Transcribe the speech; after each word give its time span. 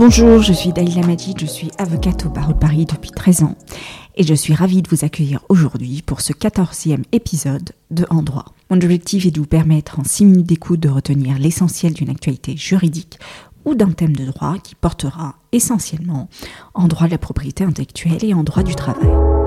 Bonjour, 0.00 0.40
je 0.40 0.54
suis 0.54 0.72
Dalila 0.72 1.06
Majid, 1.06 1.38
je 1.38 1.44
suis 1.44 1.70
avocate 1.76 2.24
au 2.24 2.30
barreau 2.30 2.54
de 2.54 2.58
Paris 2.58 2.86
depuis 2.86 3.10
13 3.10 3.42
ans 3.42 3.54
et 4.16 4.22
je 4.22 4.32
suis 4.32 4.54
ravie 4.54 4.80
de 4.80 4.88
vous 4.88 5.04
accueillir 5.04 5.44
aujourd'hui 5.50 6.00
pour 6.00 6.22
ce 6.22 6.32
14e 6.32 7.02
épisode 7.12 7.72
de 7.90 8.06
En 8.08 8.22
droit. 8.22 8.46
Mon 8.70 8.78
objectif 8.78 9.26
est 9.26 9.30
de 9.30 9.40
vous 9.40 9.46
permettre 9.46 10.00
en 10.00 10.04
6 10.04 10.24
minutes 10.24 10.46
d'écoute 10.46 10.80
de 10.80 10.88
retenir 10.88 11.38
l'essentiel 11.38 11.92
d'une 11.92 12.08
actualité 12.08 12.56
juridique 12.56 13.18
ou 13.66 13.74
d'un 13.74 13.90
thème 13.90 14.16
de 14.16 14.24
droit 14.24 14.56
qui 14.56 14.74
portera 14.74 15.34
essentiellement 15.52 16.30
en 16.72 16.88
droit 16.88 17.06
de 17.06 17.12
la 17.12 17.18
propriété 17.18 17.64
intellectuelle 17.64 18.24
et 18.24 18.32
en 18.32 18.42
droit 18.42 18.62
du 18.62 18.74
travail. 18.74 19.39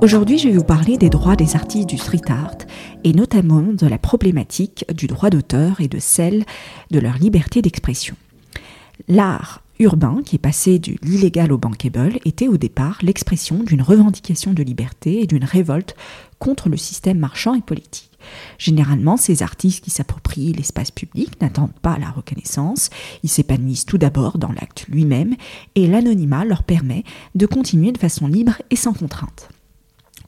Aujourd'hui, 0.00 0.38
je 0.38 0.48
vais 0.48 0.56
vous 0.56 0.62
parler 0.62 0.96
des 0.96 1.10
droits 1.10 1.34
des 1.34 1.56
artistes 1.56 1.88
du 1.88 1.98
street 1.98 2.20
art 2.28 2.54
et 3.02 3.12
notamment 3.12 3.62
de 3.62 3.84
la 3.84 3.98
problématique 3.98 4.84
du 4.94 5.08
droit 5.08 5.28
d'auteur 5.28 5.80
et 5.80 5.88
de 5.88 5.98
celle 5.98 6.44
de 6.92 7.00
leur 7.00 7.18
liberté 7.18 7.62
d'expression. 7.62 8.14
L'art 9.08 9.60
urbain, 9.80 10.20
qui 10.24 10.36
est 10.36 10.40
passé 10.40 10.78
de 10.78 10.94
l'illégal 11.02 11.50
au 11.52 11.58
bankable, 11.58 12.20
était 12.24 12.46
au 12.46 12.56
départ 12.56 12.98
l'expression 13.02 13.64
d'une 13.64 13.82
revendication 13.82 14.52
de 14.52 14.62
liberté 14.62 15.20
et 15.20 15.26
d'une 15.26 15.44
révolte 15.44 15.96
contre 16.38 16.68
le 16.68 16.76
système 16.76 17.18
marchand 17.18 17.54
et 17.54 17.60
politique. 17.60 18.10
Généralement, 18.56 19.16
ces 19.16 19.42
artistes 19.42 19.82
qui 19.82 19.90
s'approprient 19.90 20.52
l'espace 20.52 20.92
public 20.92 21.40
n'attendent 21.40 21.72
pas 21.82 21.98
la 21.98 22.10
reconnaissance, 22.10 22.90
ils 23.24 23.30
s'épanouissent 23.30 23.86
tout 23.86 23.98
d'abord 23.98 24.38
dans 24.38 24.52
l'acte 24.52 24.86
lui-même 24.88 25.34
et 25.74 25.88
l'anonymat 25.88 26.44
leur 26.44 26.62
permet 26.62 27.02
de 27.34 27.46
continuer 27.46 27.90
de 27.90 27.98
façon 27.98 28.28
libre 28.28 28.62
et 28.70 28.76
sans 28.76 28.92
contrainte. 28.92 29.48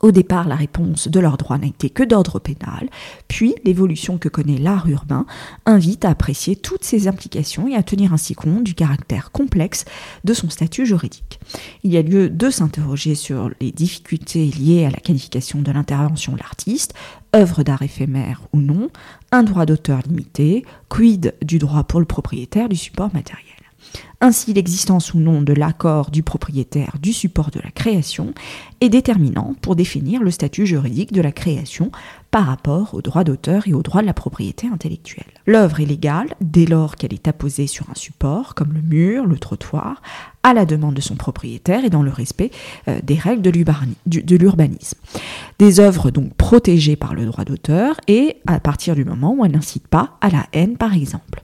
Au 0.02 0.12
départ, 0.12 0.48
la 0.48 0.56
réponse 0.56 1.08
de 1.08 1.20
leur 1.20 1.36
droit 1.36 1.58
n'a 1.58 1.66
été 1.66 1.90
que 1.90 2.02
d'ordre 2.02 2.38
pénal, 2.38 2.88
puis 3.28 3.54
l'évolution 3.64 4.16
que 4.16 4.28
connaît 4.28 4.58
l'art 4.58 4.88
urbain 4.88 5.26
invite 5.66 6.04
à 6.04 6.10
apprécier 6.10 6.56
toutes 6.56 6.84
ces 6.84 7.06
implications 7.06 7.68
et 7.68 7.74
à 7.74 7.82
tenir 7.82 8.14
ainsi 8.14 8.34
compte 8.34 8.64
du 8.64 8.74
caractère 8.74 9.30
complexe 9.30 9.84
de 10.24 10.32
son 10.32 10.48
statut 10.48 10.86
juridique. 10.86 11.38
Il 11.84 11.92
y 11.92 11.98
a 11.98 12.02
lieu 12.02 12.30
de 12.30 12.50
s'interroger 12.50 13.14
sur 13.14 13.50
les 13.60 13.72
difficultés 13.72 14.46
liées 14.46 14.86
à 14.86 14.90
la 14.90 14.98
qualification 14.98 15.60
de 15.60 15.70
l'intervention 15.70 16.32
de 16.32 16.38
l'artiste, 16.38 16.94
œuvre 17.36 17.62
d'art 17.62 17.82
éphémère 17.82 18.42
ou 18.52 18.60
non, 18.60 18.88
un 19.32 19.42
droit 19.42 19.66
d'auteur 19.66 20.00
limité, 20.06 20.64
quid 20.88 21.34
du 21.42 21.58
droit 21.58 21.84
pour 21.84 22.00
le 22.00 22.06
propriétaire 22.06 22.68
du 22.68 22.76
support 22.76 23.12
matériel. 23.12 23.44
Ainsi, 24.20 24.52
l'existence 24.52 25.14
ou 25.14 25.18
non 25.18 25.40
de 25.40 25.54
l'accord 25.54 26.10
du 26.10 26.22
propriétaire 26.22 26.96
du 27.00 27.12
support 27.12 27.50
de 27.50 27.60
la 27.60 27.70
création 27.70 28.34
est 28.80 28.88
déterminant 28.88 29.54
pour 29.60 29.76
définir 29.76 30.22
le 30.22 30.30
statut 30.30 30.66
juridique 30.66 31.12
de 31.12 31.20
la 31.20 31.32
création 31.32 31.90
par 32.30 32.46
rapport 32.46 32.94
au 32.94 33.02
droit 33.02 33.24
d'auteur 33.24 33.66
et 33.66 33.74
au 33.74 33.82
droit 33.82 34.02
de 34.02 34.06
la 34.06 34.14
propriété 34.14 34.68
intellectuelle. 34.72 35.32
L'œuvre 35.46 35.80
est 35.80 35.86
légale 35.86 36.34
dès 36.40 36.64
lors 36.64 36.96
qu'elle 36.96 37.12
est 37.12 37.28
apposée 37.28 37.66
sur 37.66 37.90
un 37.90 37.94
support, 37.94 38.54
comme 38.54 38.72
le 38.72 38.82
mur, 38.82 39.26
le 39.26 39.38
trottoir, 39.38 40.00
à 40.42 40.54
la 40.54 40.64
demande 40.64 40.94
de 40.94 41.00
son 41.00 41.16
propriétaire 41.16 41.84
et 41.84 41.90
dans 41.90 42.02
le 42.02 42.10
respect 42.10 42.50
euh, 42.88 43.00
des 43.02 43.16
règles 43.16 43.42
de 43.42 43.50
l'urbanisme. 44.36 44.98
Des 45.58 45.80
œuvres 45.80 46.10
donc 46.10 46.34
protégées 46.34 46.96
par 46.96 47.14
le 47.14 47.26
droit 47.26 47.44
d'auteur 47.44 48.00
et 48.08 48.36
à 48.46 48.60
partir 48.60 48.94
du 48.94 49.04
moment 49.04 49.34
où 49.36 49.44
elles 49.44 49.52
n'incitent 49.52 49.88
pas 49.88 50.16
à 50.20 50.30
la 50.30 50.46
haine, 50.52 50.76
par 50.76 50.94
exemple. 50.94 51.42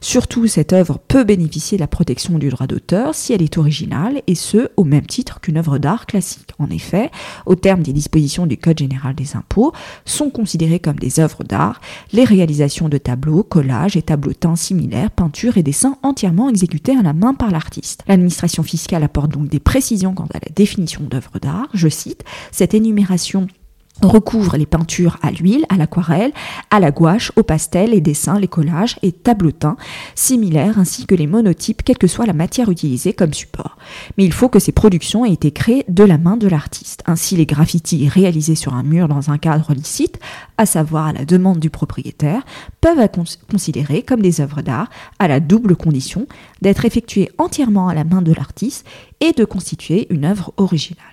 Surtout, 0.00 0.46
cette 0.46 0.72
œuvre 0.72 1.00
peut 1.08 1.24
bénéficier 1.24 1.78
de 1.78 1.82
la 1.82 1.88
protection 1.88 2.38
du 2.38 2.48
droit 2.50 2.66
d'auteur 2.66 3.14
si 3.14 3.32
elle 3.32 3.42
est 3.42 3.58
originale, 3.58 4.22
et 4.26 4.36
ce, 4.36 4.68
au 4.76 4.84
même 4.84 5.06
titre 5.06 5.40
qu'une 5.40 5.56
œuvre 5.56 5.78
d'art 5.78 6.06
classique. 6.06 6.50
En 6.58 6.70
effet, 6.76 7.10
au 7.46 7.54
terme 7.54 7.82
des 7.82 7.92
dispositions 7.92 8.46
du 8.46 8.56
Code 8.56 8.78
général 8.78 9.14
des 9.14 9.36
impôts, 9.36 9.72
sont 10.04 10.30
considérées 10.30 10.80
comme 10.80 10.98
des 10.98 11.20
œuvres 11.20 11.44
d'art 11.44 11.80
les 12.12 12.24
réalisations 12.24 12.88
de 12.88 12.98
tableaux, 12.98 13.42
collages 13.42 13.96
et 13.96 14.02
tableaux-teints 14.02 14.56
similaires, 14.56 15.10
peintures 15.10 15.56
et 15.56 15.62
dessins 15.62 15.98
entièrement 16.02 16.48
exécutés 16.48 16.96
à 16.96 17.02
la 17.02 17.12
main 17.12 17.34
par 17.34 17.50
l'artiste. 17.50 18.02
L'administration 18.06 18.62
fiscale 18.62 19.02
apporte 19.02 19.32
donc 19.32 19.48
des 19.48 19.60
précisions 19.60 20.14
quant 20.14 20.28
à 20.32 20.38
la 20.38 20.52
définition 20.54 21.02
d'œuvre 21.02 21.38
d'art. 21.40 21.68
Je 21.74 21.88
cite, 21.88 22.24
cette 22.52 22.74
énumération 22.74 23.48
recouvre 24.02 24.56
les 24.56 24.66
peintures 24.66 25.16
à 25.22 25.30
l'huile, 25.30 25.64
à 25.68 25.76
l'aquarelle, 25.76 26.32
à 26.70 26.80
la 26.80 26.90
gouache, 26.90 27.32
au 27.36 27.42
pastel, 27.42 27.90
les 27.90 28.00
dessins, 28.00 28.38
les 28.38 28.48
collages 28.48 28.98
et 29.02 29.12
tableaux-teints 29.12 29.76
similaires 30.14 30.78
ainsi 30.78 31.06
que 31.06 31.14
les 31.14 31.26
monotypes, 31.26 31.82
quelle 31.82 31.98
que 31.98 32.06
soit 32.06 32.26
la 32.26 32.32
matière 32.32 32.70
utilisée 32.70 33.12
comme 33.12 33.32
support. 33.32 33.76
Mais 34.18 34.24
il 34.24 34.32
faut 34.32 34.48
que 34.48 34.58
ces 34.58 34.72
productions 34.72 35.24
aient 35.24 35.32
été 35.32 35.50
créées 35.50 35.84
de 35.88 36.04
la 36.04 36.18
main 36.18 36.36
de 36.36 36.48
l'artiste. 36.48 37.02
Ainsi, 37.06 37.36
les 37.36 37.46
graffitis 37.46 38.08
réalisés 38.08 38.54
sur 38.54 38.74
un 38.74 38.82
mur 38.82 39.08
dans 39.08 39.30
un 39.30 39.38
cadre 39.38 39.72
licite, 39.72 40.18
à 40.58 40.66
savoir 40.66 41.06
à 41.06 41.12
la 41.12 41.24
demande 41.24 41.58
du 41.58 41.70
propriétaire, 41.70 42.44
peuvent 42.80 43.00
être 43.00 43.18
considérés 43.50 44.02
comme 44.02 44.22
des 44.22 44.40
œuvres 44.40 44.62
d'art 44.62 44.88
à 45.18 45.28
la 45.28 45.40
double 45.40 45.76
condition 45.76 46.26
d'être 46.60 46.84
effectuées 46.84 47.30
entièrement 47.38 47.88
à 47.88 47.94
la 47.94 48.04
main 48.04 48.22
de 48.22 48.32
l'artiste 48.32 48.86
et 49.20 49.32
de 49.32 49.44
constituer 49.44 50.06
une 50.10 50.24
œuvre 50.24 50.52
originale. 50.56 51.04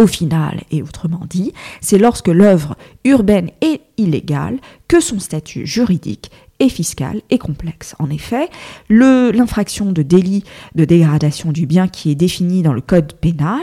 Au 0.00 0.06
final, 0.06 0.62
et 0.70 0.80
autrement 0.80 1.26
dit, 1.28 1.52
c'est 1.82 1.98
lorsque 1.98 2.28
l'œuvre 2.28 2.74
urbaine 3.04 3.50
est 3.60 3.82
illégale 3.98 4.58
que 4.88 4.98
son 4.98 5.18
statut 5.18 5.66
juridique 5.66 6.30
et 6.58 6.70
fiscal 6.70 7.20
est 7.28 7.36
complexe. 7.36 7.94
En 7.98 8.08
effet, 8.08 8.48
l'infraction 8.88 9.92
de 9.92 10.00
délit 10.00 10.42
de 10.74 10.86
dégradation 10.86 11.52
du 11.52 11.66
bien 11.66 11.86
qui 11.86 12.10
est 12.10 12.14
définie 12.14 12.62
dans 12.62 12.72
le 12.72 12.80
code 12.80 13.12
pénal 13.12 13.60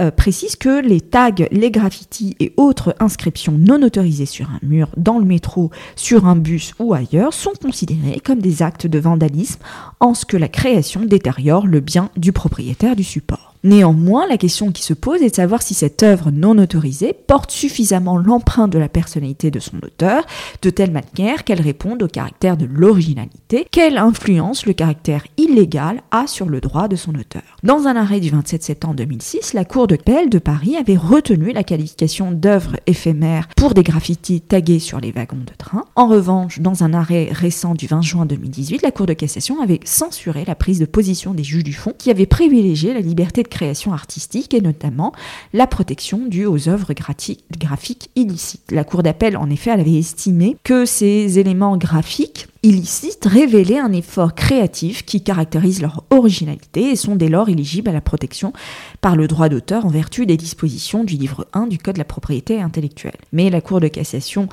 euh, 0.00 0.10
précise 0.10 0.56
que 0.56 0.84
les 0.84 1.00
tags, 1.00 1.30
les 1.52 1.70
graffitis 1.70 2.34
et 2.40 2.52
autres 2.56 2.96
inscriptions 2.98 3.56
non 3.56 3.80
autorisées 3.84 4.26
sur 4.26 4.50
un 4.50 4.58
mur, 4.62 4.88
dans 4.96 5.20
le 5.20 5.24
métro, 5.24 5.70
sur 5.94 6.26
un 6.26 6.34
bus 6.34 6.74
ou 6.80 6.94
ailleurs 6.94 7.32
sont 7.32 7.54
considérés 7.62 8.18
comme 8.18 8.40
des 8.40 8.60
actes 8.60 8.88
de 8.88 8.98
vandalisme 8.98 9.60
en 10.00 10.14
ce 10.14 10.26
que 10.26 10.36
la 10.36 10.48
création 10.48 11.04
détériore 11.04 11.68
le 11.68 11.78
bien 11.78 12.10
du 12.16 12.32
propriétaire 12.32 12.96
du 12.96 13.04
support. 13.04 13.55
Néanmoins, 13.66 14.28
la 14.28 14.36
question 14.36 14.70
qui 14.70 14.84
se 14.84 14.94
pose 14.94 15.22
est 15.22 15.30
de 15.30 15.34
savoir 15.34 15.60
si 15.60 15.74
cette 15.74 16.04
œuvre 16.04 16.30
non 16.30 16.56
autorisée 16.56 17.12
porte 17.12 17.50
suffisamment 17.50 18.16
l'empreinte 18.16 18.70
de 18.70 18.78
la 18.78 18.88
personnalité 18.88 19.50
de 19.50 19.58
son 19.58 19.78
auteur, 19.78 20.24
de 20.62 20.70
telle 20.70 20.92
manière 20.92 21.42
qu'elle 21.42 21.60
réponde 21.60 22.00
au 22.04 22.06
caractère 22.06 22.56
de 22.56 22.64
l'originalité, 22.64 23.66
quelle 23.72 23.98
influence 23.98 24.66
le 24.66 24.72
caractère 24.72 25.24
illégal 25.36 26.02
a 26.12 26.28
sur 26.28 26.46
le 26.46 26.60
droit 26.60 26.86
de 26.86 26.94
son 26.94 27.16
auteur. 27.16 27.42
Dans 27.64 27.88
un 27.88 27.96
arrêt 27.96 28.20
du 28.20 28.30
27 28.30 28.62
septembre 28.62 28.94
2006, 28.94 29.52
la 29.52 29.64
Cour 29.64 29.88
de 29.88 29.96
Pelle 29.96 30.30
de 30.30 30.38
Paris 30.38 30.76
avait 30.76 30.96
retenu 30.96 31.52
la 31.52 31.64
qualification 31.64 32.30
d'œuvre 32.30 32.76
éphémère 32.86 33.48
pour 33.56 33.74
des 33.74 33.82
graffitis 33.82 34.42
tagués 34.42 34.78
sur 34.78 35.00
les 35.00 35.10
wagons 35.10 35.38
de 35.44 35.56
train. 35.58 35.86
En 35.96 36.06
revanche, 36.06 36.60
dans 36.60 36.84
un 36.84 36.94
arrêt 36.94 37.30
récent 37.32 37.74
du 37.74 37.88
20 37.88 38.02
juin 38.02 38.26
2018, 38.26 38.82
la 38.82 38.92
Cour 38.92 39.06
de 39.06 39.12
cassation 39.12 39.60
avait 39.60 39.80
censuré 39.84 40.44
la 40.46 40.54
prise 40.54 40.78
de 40.78 40.86
position 40.86 41.34
des 41.34 41.42
juges 41.42 41.64
du 41.64 41.72
fond 41.72 41.94
qui 41.98 42.12
avaient 42.12 42.26
privilégié 42.26 42.94
la 42.94 43.00
liberté 43.00 43.42
de 43.42 43.55
création 43.56 43.94
artistique 43.94 44.52
et 44.52 44.60
notamment 44.60 45.12
la 45.54 45.66
protection 45.66 46.26
due 46.26 46.44
aux 46.44 46.68
œuvres 46.68 46.92
graphiques 46.92 48.10
illicites. 48.14 48.70
La 48.70 48.84
Cour 48.84 49.02
d'appel, 49.02 49.38
en 49.38 49.48
effet, 49.48 49.70
avait 49.70 49.94
estimé 49.94 50.58
que 50.62 50.84
ces 50.84 51.38
éléments 51.38 51.78
graphiques 51.78 52.48
illicites 52.62 53.24
révélaient 53.24 53.78
un 53.78 53.92
effort 53.92 54.34
créatif 54.34 55.06
qui 55.06 55.22
caractérise 55.22 55.80
leur 55.80 56.04
originalité 56.10 56.90
et 56.90 56.96
sont 56.96 57.16
dès 57.16 57.28
lors 57.28 57.48
éligibles 57.48 57.88
à 57.88 57.94
la 57.94 58.02
protection 58.02 58.52
par 59.00 59.16
le 59.16 59.26
droit 59.26 59.48
d'auteur 59.48 59.86
en 59.86 59.90
vertu 59.90 60.26
des 60.26 60.36
dispositions 60.36 61.02
du 61.04 61.16
livre 61.16 61.46
1 61.54 61.66
du 61.66 61.78
Code 61.78 61.94
de 61.94 62.00
la 62.00 62.04
propriété 62.04 62.60
intellectuelle. 62.60 63.16
Mais 63.32 63.48
la 63.48 63.62
Cour 63.62 63.80
de 63.80 63.88
cassation 63.88 64.48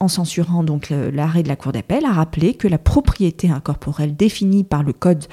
en 0.00 0.08
censurant 0.08 0.62
donc 0.62 0.90
l'arrêt 0.90 1.42
de 1.42 1.48
la 1.48 1.56
Cour 1.56 1.72
d'appel, 1.72 2.04
a 2.04 2.12
rappelé 2.12 2.54
que 2.54 2.68
la 2.68 2.78
propriété 2.78 3.50
incorporelle 3.50 4.16
définie 4.16 4.64
par 4.64 4.82
le 4.82 4.92
Code 4.92 5.26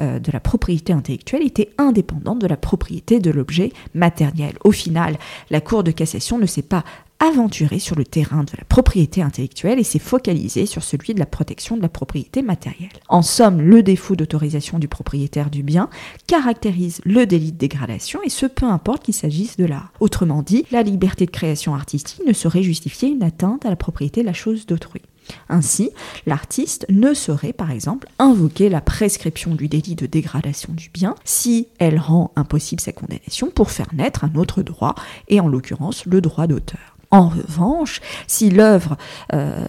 euh, 0.00 0.18
de 0.18 0.32
la 0.32 0.40
propriété 0.40 0.92
intellectuelle 0.92 1.42
était 1.42 1.70
indépendante 1.78 2.38
de 2.38 2.46
la 2.46 2.56
propriété 2.56 3.20
de 3.20 3.30
l'objet 3.30 3.72
matériel. 3.94 4.54
Au 4.64 4.72
final, 4.72 5.18
la 5.50 5.60
Cour 5.60 5.84
de 5.84 5.90
cassation 5.90 6.38
ne 6.38 6.46
s'est 6.46 6.62
pas 6.62 6.84
aventuré 7.22 7.78
sur 7.78 7.94
le 7.94 8.04
terrain 8.04 8.42
de 8.42 8.50
la 8.58 8.64
propriété 8.64 9.22
intellectuelle 9.22 9.78
et 9.78 9.84
s'est 9.84 10.00
focalisé 10.00 10.66
sur 10.66 10.82
celui 10.82 11.14
de 11.14 11.20
la 11.20 11.26
protection 11.26 11.76
de 11.76 11.82
la 11.82 11.88
propriété 11.88 12.42
matérielle. 12.42 12.90
En 13.08 13.22
somme, 13.22 13.60
le 13.60 13.84
défaut 13.84 14.16
d'autorisation 14.16 14.80
du 14.80 14.88
propriétaire 14.88 15.48
du 15.48 15.62
bien 15.62 15.88
caractérise 16.26 17.00
le 17.04 17.24
délit 17.24 17.52
de 17.52 17.58
dégradation 17.58 18.20
et 18.24 18.28
ce 18.28 18.46
peu 18.46 18.66
importe 18.66 19.04
qu'il 19.04 19.14
s'agisse 19.14 19.56
de 19.56 19.64
l'art. 19.64 19.92
Autrement 20.00 20.42
dit, 20.42 20.66
la 20.72 20.82
liberté 20.82 21.24
de 21.24 21.30
création 21.30 21.76
artistique 21.76 22.22
ne 22.26 22.32
saurait 22.32 22.64
justifier 22.64 23.10
une 23.10 23.22
atteinte 23.22 23.64
à 23.64 23.70
la 23.70 23.76
propriété 23.76 24.22
de 24.22 24.26
la 24.26 24.32
chose 24.32 24.66
d'autrui. 24.66 25.02
Ainsi, 25.48 25.90
l'artiste 26.26 26.86
ne 26.88 27.14
saurait 27.14 27.52
par 27.52 27.70
exemple 27.70 28.08
invoquer 28.18 28.68
la 28.68 28.80
prescription 28.80 29.54
du 29.54 29.68
délit 29.68 29.94
de 29.94 30.06
dégradation 30.06 30.72
du 30.72 30.90
bien 30.92 31.14
si 31.24 31.68
elle 31.78 31.98
rend 31.98 32.32
impossible 32.36 32.80
sa 32.80 32.92
condamnation 32.92 33.50
pour 33.50 33.70
faire 33.70 33.94
naître 33.94 34.24
un 34.24 34.34
autre 34.34 34.62
droit, 34.62 34.94
et 35.28 35.40
en 35.40 35.48
l'occurrence 35.48 36.06
le 36.06 36.20
droit 36.20 36.46
d'auteur. 36.46 36.91
En 37.12 37.28
revanche, 37.28 38.00
si 38.26 38.50
l'œuvre 38.50 38.96
euh, 39.34 39.66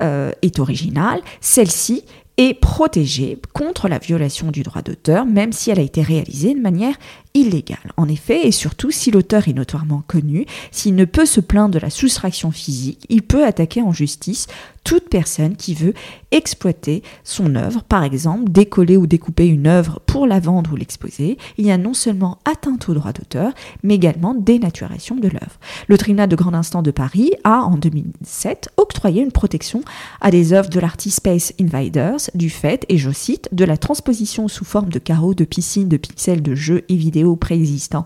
euh, 0.00 0.32
est 0.42 0.58
originale, 0.58 1.20
celle-ci 1.40 2.04
est 2.36 2.58
protégée 2.58 3.38
contre 3.52 3.88
la 3.88 3.98
violation 3.98 4.50
du 4.50 4.62
droit 4.62 4.82
d'auteur, 4.82 5.26
même 5.26 5.52
si 5.52 5.70
elle 5.70 5.78
a 5.78 5.82
été 5.82 6.02
réalisée 6.02 6.54
de 6.54 6.60
manière 6.60 6.94
illégal. 7.34 7.92
En 7.96 8.08
effet, 8.08 8.46
et 8.46 8.52
surtout 8.52 8.90
si 8.90 9.10
l'auteur 9.10 9.48
est 9.48 9.52
notoirement 9.52 10.04
connu, 10.06 10.46
s'il 10.70 10.94
ne 10.94 11.04
peut 11.04 11.26
se 11.26 11.40
plaindre 11.40 11.74
de 11.74 11.80
la 11.80 11.90
soustraction 11.90 12.52
physique, 12.52 13.04
il 13.08 13.22
peut 13.22 13.44
attaquer 13.44 13.82
en 13.82 13.92
justice 13.92 14.46
toute 14.84 15.08
personne 15.08 15.56
qui 15.56 15.74
veut 15.74 15.94
exploiter 16.30 17.02
son 17.24 17.54
œuvre, 17.56 17.82
par 17.82 18.04
exemple 18.04 18.50
décoller 18.50 18.96
ou 18.96 19.06
découper 19.06 19.46
une 19.46 19.66
œuvre 19.66 20.00
pour 20.06 20.26
la 20.26 20.40
vendre 20.40 20.72
ou 20.74 20.76
l'exposer, 20.76 21.38
il 21.56 21.66
y 21.66 21.70
a 21.70 21.78
non 21.78 21.94
seulement 21.94 22.38
atteinte 22.44 22.88
au 22.88 22.94
droit 22.94 23.12
d'auteur, 23.12 23.52
mais 23.82 23.94
également 23.94 24.34
dénaturation 24.34 25.16
de 25.16 25.28
l'œuvre. 25.28 25.58
Le 25.88 25.96
tribunal 25.96 26.28
de 26.28 26.36
grande 26.36 26.54
instance 26.54 26.82
de 26.82 26.90
Paris 26.90 27.32
a, 27.44 27.62
en 27.62 27.76
2007, 27.76 28.68
octroyé 28.76 29.22
une 29.22 29.32
protection 29.32 29.80
à 30.20 30.30
des 30.30 30.52
œuvres 30.52 30.68
de 30.68 30.80
l'artiste 30.80 31.16
Space 31.16 31.54
Invaders 31.58 32.30
du 32.34 32.50
fait, 32.50 32.84
et 32.88 32.98
je 32.98 33.10
cite, 33.10 33.48
de 33.52 33.64
la 33.64 33.78
transposition 33.78 34.48
sous 34.48 34.64
forme 34.64 34.90
de 34.90 34.98
carreaux, 34.98 35.34
de 35.34 35.44
piscines, 35.44 35.88
de 35.88 35.96
pixels, 35.96 36.42
de 36.42 36.54
jeux 36.54 36.84
et 36.88 36.96
vidéos 36.96 37.23
préexistants 37.32 38.04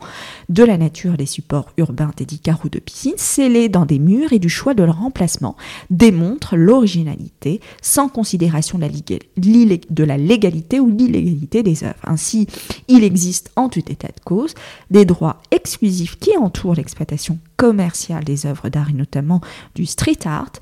de 0.49 0.65
la 0.65 0.79
nature 0.79 1.17
des 1.17 1.27
supports 1.27 1.73
urbains 1.77 2.13
dédiés 2.17 2.39
carreaux 2.39 2.69
de 2.69 2.79
piscine, 2.79 3.15
scellés 3.17 3.69
dans 3.69 3.87
des 3.87 3.99
murs 3.99 4.33
et 4.33 4.39
du 4.39 4.49
choix 4.49 4.75
de 4.75 4.83
leur 4.83 5.01
remplacement, 5.01 5.57
démontre 5.91 6.57
l'originalité 6.57 7.61
sans 7.83 8.09
considération 8.09 8.79
de 8.79 10.05
la 10.05 10.17
légalité 10.17 10.81
ou 10.81 10.89
l'illégalité 10.89 11.63
des 11.63 11.85
œuvres. 11.85 11.95
Ainsi, 12.05 12.47
il 12.89 13.05
existe 13.05 13.51
en 13.57 13.69
tout 13.69 13.91
état 13.91 14.09
de 14.09 14.21
cause 14.25 14.55
des 14.91 15.05
droits 15.05 15.41
exclusifs 15.51 16.19
qui 16.19 16.37
entourent 16.37 16.75
l'exploitation 16.75 17.39
commerciale 17.59 18.25
des 18.25 18.47
œuvres 18.47 18.69
d'art 18.69 18.89
et 18.89 18.95
notamment 18.95 19.43
du 19.75 19.85
street 19.85 20.21
art, 20.25 20.53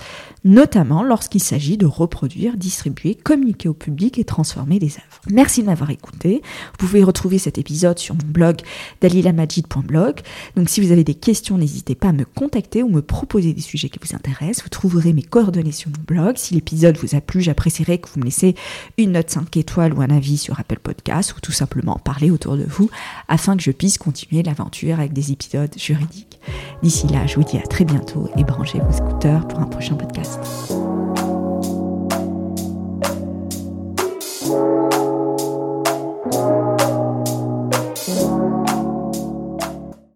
notamment 0.44 1.02
lorsqu'il 1.02 1.42
s'agit 1.42 1.76
de 1.76 1.84
reproduire, 1.84 2.56
distribuer, 2.56 3.14
communiquer 3.14 3.68
au 3.68 3.74
public 3.74 4.18
et 4.18 4.24
transformer 4.24 4.78
des 4.78 4.94
œuvres. 4.94 5.20
Merci 5.30 5.60
de 5.60 5.66
m'avoir 5.66 5.90
écouté. 5.90 6.40
Vous 6.72 6.86
pouvez 6.86 7.04
retrouver 7.04 7.38
cet 7.38 7.58
épisode 7.58 7.98
sur 7.98 8.14
mon 8.14 8.26
blog 8.26 8.62
dalilamajid.blog. 9.02 10.20
Donc 10.56 10.70
si 10.70 10.80
vous 10.80 10.90
avez 10.90 11.04
des 11.04 11.14
questions, 11.14 11.58
n'hésitez 11.58 11.94
pas 11.94 12.08
à 12.08 12.12
me 12.12 12.24
contacter 12.24 12.82
ou 12.82 12.88
me 12.88 13.02
proposer 13.02 13.52
des 13.52 13.60
sujets 13.60 13.90
qui 13.90 13.98
vous 14.02 14.16
intéressent. 14.16 14.62
Vous 14.62 14.70
trouverez 14.70 15.12
mes 15.12 15.22
coordonnées 15.22 15.72
sur 15.72 15.90
mon 15.90 16.02
blog. 16.06 16.38
Si 16.38 16.54
l'épisode 16.54 16.96
vous 16.96 17.14
a 17.14 17.20
plu, 17.20 17.42
j'apprécierais 17.42 17.98
que 17.98 18.08
vous 18.08 18.20
me 18.20 18.24
laissiez 18.24 18.56
une 18.96 19.12
note 19.12 19.28
5 19.28 19.54
étoiles 19.58 19.92
ou 19.92 20.00
un 20.00 20.10
avis 20.10 20.38
sur 20.38 20.58
Apple 20.58 20.78
Podcast 20.82 21.34
ou 21.36 21.40
tout 21.40 21.52
simplement 21.52 22.00
parler 22.02 22.30
autour 22.30 22.56
de 22.56 22.64
vous 22.64 22.88
afin 23.28 23.54
que 23.54 23.62
je 23.62 23.70
puisse 23.70 23.98
continuer 23.98 24.42
l'aventure 24.42 24.98
avec 24.98 25.12
des 25.12 25.30
épisodes 25.30 25.74
juridiques. 25.76 26.38
D'ici 26.86 27.08
là, 27.08 27.26
je 27.26 27.34
vous 27.34 27.42
dis 27.42 27.58
à 27.58 27.62
très 27.62 27.84
bientôt 27.84 28.28
et 28.36 28.44
branchez 28.44 28.78
vos 28.78 28.92
scooters 28.92 29.48
pour 29.48 29.58
un 29.58 29.66
prochain 29.66 29.96
podcast. 29.96 30.38